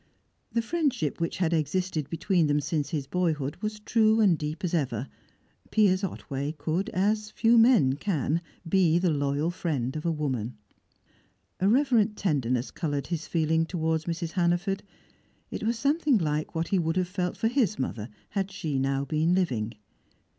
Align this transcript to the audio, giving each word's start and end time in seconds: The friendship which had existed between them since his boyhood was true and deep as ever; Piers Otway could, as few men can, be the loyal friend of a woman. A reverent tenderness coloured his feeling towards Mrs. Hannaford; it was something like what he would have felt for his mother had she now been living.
The 0.51 0.63
friendship 0.63 1.21
which 1.21 1.37
had 1.37 1.53
existed 1.53 2.09
between 2.09 2.47
them 2.47 2.59
since 2.59 2.89
his 2.89 3.05
boyhood 3.05 3.57
was 3.61 3.79
true 3.81 4.19
and 4.19 4.35
deep 4.35 4.63
as 4.63 4.73
ever; 4.73 5.07
Piers 5.69 6.03
Otway 6.03 6.55
could, 6.57 6.89
as 6.89 7.29
few 7.29 7.55
men 7.55 7.93
can, 7.97 8.41
be 8.67 8.97
the 8.97 9.11
loyal 9.11 9.51
friend 9.51 9.95
of 9.95 10.03
a 10.03 10.11
woman. 10.11 10.57
A 11.59 11.69
reverent 11.69 12.17
tenderness 12.17 12.71
coloured 12.71 13.05
his 13.05 13.27
feeling 13.27 13.63
towards 13.63 14.05
Mrs. 14.05 14.31
Hannaford; 14.31 14.81
it 15.51 15.61
was 15.61 15.77
something 15.77 16.17
like 16.17 16.55
what 16.55 16.69
he 16.69 16.79
would 16.79 16.97
have 16.97 17.07
felt 17.07 17.37
for 17.37 17.47
his 17.47 17.77
mother 17.77 18.09
had 18.29 18.49
she 18.49 18.79
now 18.79 19.05
been 19.05 19.35
living. 19.35 19.75